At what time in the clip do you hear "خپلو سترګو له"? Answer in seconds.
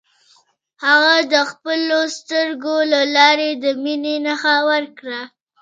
1.49-3.01